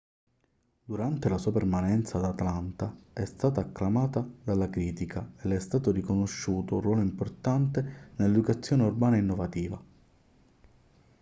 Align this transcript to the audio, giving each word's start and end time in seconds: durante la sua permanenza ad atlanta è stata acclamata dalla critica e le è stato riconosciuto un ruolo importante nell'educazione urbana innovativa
durante 0.83 1.29
la 1.29 1.37
sua 1.37 1.51
permanenza 1.51 2.17
ad 2.17 2.23
atlanta 2.25 2.91
è 3.13 3.23
stata 3.23 3.61
acclamata 3.61 4.27
dalla 4.43 4.67
critica 4.67 5.31
e 5.37 5.47
le 5.47 5.57
è 5.57 5.59
stato 5.59 5.91
riconosciuto 5.91 6.73
un 6.73 6.81
ruolo 6.81 7.01
importante 7.01 8.13
nell'educazione 8.15 8.81
urbana 8.81 9.17
innovativa 9.17 9.79